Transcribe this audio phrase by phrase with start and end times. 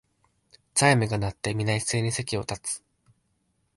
[0.73, 2.83] チャイムが鳴って、みな一斉に席を立つ